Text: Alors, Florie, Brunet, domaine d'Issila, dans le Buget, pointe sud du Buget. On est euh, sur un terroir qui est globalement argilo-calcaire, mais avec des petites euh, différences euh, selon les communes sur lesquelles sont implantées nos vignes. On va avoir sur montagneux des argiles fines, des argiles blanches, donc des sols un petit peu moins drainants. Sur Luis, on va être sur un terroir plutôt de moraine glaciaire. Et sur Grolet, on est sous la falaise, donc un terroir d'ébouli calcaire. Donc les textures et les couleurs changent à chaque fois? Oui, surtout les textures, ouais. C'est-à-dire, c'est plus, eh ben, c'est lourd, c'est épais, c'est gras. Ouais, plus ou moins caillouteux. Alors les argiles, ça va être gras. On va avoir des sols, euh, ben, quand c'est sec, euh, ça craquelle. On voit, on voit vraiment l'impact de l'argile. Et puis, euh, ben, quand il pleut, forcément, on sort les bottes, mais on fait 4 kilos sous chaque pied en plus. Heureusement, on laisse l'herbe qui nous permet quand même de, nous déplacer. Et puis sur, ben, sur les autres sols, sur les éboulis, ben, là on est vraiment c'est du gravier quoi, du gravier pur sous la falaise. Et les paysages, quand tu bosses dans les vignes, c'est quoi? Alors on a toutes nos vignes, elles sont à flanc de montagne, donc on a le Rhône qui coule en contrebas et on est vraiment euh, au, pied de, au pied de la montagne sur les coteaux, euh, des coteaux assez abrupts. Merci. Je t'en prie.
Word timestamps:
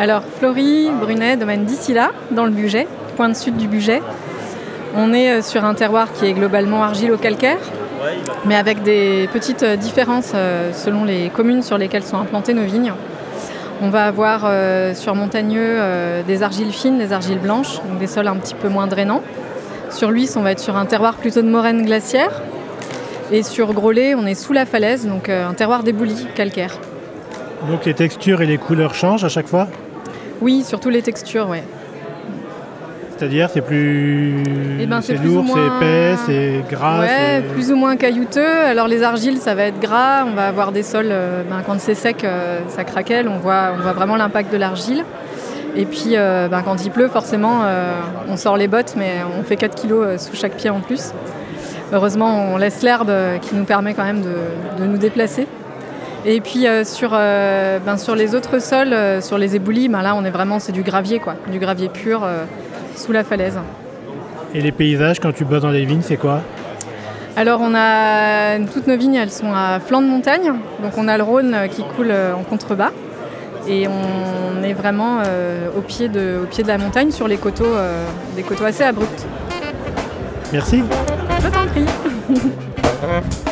Alors, 0.00 0.22
Florie, 0.22 0.88
Brunet, 0.98 1.36
domaine 1.36 1.66
d'Issila, 1.66 2.12
dans 2.30 2.46
le 2.46 2.50
Buget, 2.50 2.88
pointe 3.18 3.36
sud 3.36 3.58
du 3.58 3.68
Buget. 3.68 4.00
On 4.96 5.12
est 5.12 5.30
euh, 5.30 5.42
sur 5.42 5.62
un 5.62 5.74
terroir 5.74 6.10
qui 6.14 6.24
est 6.24 6.32
globalement 6.32 6.82
argilo-calcaire, 6.82 7.58
mais 8.46 8.56
avec 8.56 8.82
des 8.82 9.28
petites 9.30 9.62
euh, 9.62 9.76
différences 9.76 10.32
euh, 10.34 10.72
selon 10.72 11.04
les 11.04 11.28
communes 11.28 11.62
sur 11.62 11.76
lesquelles 11.76 12.02
sont 12.02 12.16
implantées 12.16 12.54
nos 12.54 12.64
vignes. 12.64 12.94
On 13.82 13.90
va 13.90 14.06
avoir 14.06 14.50
sur 14.94 15.14
montagneux 15.14 15.78
des 16.26 16.42
argiles 16.42 16.70
fines, 16.70 16.98
des 16.98 17.14
argiles 17.14 17.38
blanches, 17.38 17.76
donc 17.88 17.98
des 17.98 18.06
sols 18.06 18.28
un 18.28 18.36
petit 18.36 18.54
peu 18.54 18.68
moins 18.68 18.86
drainants. 18.86 19.22
Sur 19.88 20.10
Luis, 20.10 20.28
on 20.36 20.42
va 20.42 20.52
être 20.52 20.60
sur 20.60 20.76
un 20.76 20.84
terroir 20.84 21.14
plutôt 21.14 21.40
de 21.40 21.48
moraine 21.48 21.86
glaciaire. 21.86 22.42
Et 23.32 23.42
sur 23.42 23.72
Grolet, 23.72 24.14
on 24.14 24.26
est 24.26 24.34
sous 24.34 24.52
la 24.52 24.66
falaise, 24.66 25.06
donc 25.06 25.30
un 25.30 25.54
terroir 25.54 25.82
d'ébouli 25.82 26.26
calcaire. 26.34 26.76
Donc 27.70 27.86
les 27.86 27.94
textures 27.94 28.42
et 28.42 28.46
les 28.46 28.58
couleurs 28.58 28.94
changent 28.94 29.24
à 29.24 29.30
chaque 29.30 29.48
fois? 29.48 29.66
Oui, 30.40 30.62
surtout 30.64 30.90
les 30.90 31.02
textures, 31.02 31.48
ouais. 31.48 31.62
C'est-à-dire, 33.20 33.50
c'est 33.52 33.60
plus, 33.60 34.42
eh 34.80 34.86
ben, 34.86 35.02
c'est 35.02 35.12
lourd, 35.22 35.44
c'est 35.46 35.66
épais, 35.66 36.16
c'est 36.24 36.64
gras. 36.70 37.00
Ouais, 37.00 37.42
plus 37.52 37.70
ou 37.70 37.76
moins 37.76 37.96
caillouteux. 37.96 38.64
Alors 38.64 38.88
les 38.88 39.02
argiles, 39.02 39.36
ça 39.36 39.54
va 39.54 39.64
être 39.64 39.78
gras. 39.78 40.24
On 40.24 40.34
va 40.34 40.46
avoir 40.46 40.72
des 40.72 40.82
sols, 40.82 41.10
euh, 41.10 41.42
ben, 41.42 41.60
quand 41.66 41.78
c'est 41.78 41.94
sec, 41.94 42.24
euh, 42.24 42.60
ça 42.68 42.82
craquelle. 42.84 43.28
On 43.28 43.36
voit, 43.36 43.72
on 43.76 43.82
voit 43.82 43.92
vraiment 43.92 44.16
l'impact 44.16 44.50
de 44.50 44.56
l'argile. 44.56 45.04
Et 45.76 45.84
puis, 45.84 46.12
euh, 46.14 46.48
ben, 46.48 46.62
quand 46.62 46.82
il 46.82 46.90
pleut, 46.90 47.08
forcément, 47.08 47.60
on 48.26 48.38
sort 48.38 48.56
les 48.56 48.68
bottes, 48.68 48.94
mais 48.96 49.16
on 49.38 49.42
fait 49.42 49.56
4 49.56 49.74
kilos 49.74 50.18
sous 50.18 50.34
chaque 50.34 50.56
pied 50.56 50.70
en 50.70 50.80
plus. 50.80 51.12
Heureusement, 51.92 52.52
on 52.54 52.56
laisse 52.56 52.82
l'herbe 52.82 53.12
qui 53.42 53.54
nous 53.54 53.64
permet 53.64 53.92
quand 53.92 54.04
même 54.04 54.22
de, 54.22 54.86
nous 54.86 54.96
déplacer. 54.96 55.46
Et 56.26 56.40
puis 56.40 56.66
sur, 56.84 57.10
ben, 57.10 57.96
sur 57.96 58.14
les 58.14 58.34
autres 58.34 58.60
sols, 58.60 58.94
sur 59.22 59.38
les 59.38 59.56
éboulis, 59.56 59.88
ben, 59.88 60.02
là 60.02 60.14
on 60.14 60.24
est 60.24 60.30
vraiment 60.30 60.58
c'est 60.58 60.72
du 60.72 60.82
gravier 60.82 61.18
quoi, 61.18 61.34
du 61.50 61.58
gravier 61.58 61.88
pur 61.88 62.26
sous 62.94 63.12
la 63.12 63.24
falaise. 63.24 63.58
Et 64.54 64.60
les 64.60 64.72
paysages, 64.72 65.18
quand 65.20 65.32
tu 65.32 65.44
bosses 65.44 65.62
dans 65.62 65.70
les 65.70 65.84
vignes, 65.84 66.02
c'est 66.02 66.16
quoi? 66.16 66.40
Alors 67.36 67.60
on 67.62 67.74
a 67.74 68.58
toutes 68.72 68.86
nos 68.86 68.96
vignes, 68.96 69.14
elles 69.14 69.30
sont 69.30 69.52
à 69.52 69.80
flanc 69.80 70.02
de 70.02 70.08
montagne, 70.08 70.52
donc 70.82 70.92
on 70.98 71.08
a 71.08 71.16
le 71.16 71.22
Rhône 71.22 71.56
qui 71.70 71.82
coule 71.84 72.12
en 72.12 72.42
contrebas 72.42 72.90
et 73.68 73.86
on 73.88 74.62
est 74.62 74.72
vraiment 74.72 75.18
euh, 75.24 75.68
au, 75.76 75.80
pied 75.80 76.08
de, 76.08 76.40
au 76.42 76.46
pied 76.46 76.62
de 76.62 76.68
la 76.68 76.78
montagne 76.78 77.10
sur 77.10 77.28
les 77.28 77.36
coteaux, 77.36 77.64
euh, 77.64 78.04
des 78.36 78.42
coteaux 78.42 78.64
assez 78.64 78.82
abrupts. 78.82 79.26
Merci. 80.52 80.82
Je 81.42 81.48
t'en 81.48 81.66
prie. 81.66 81.84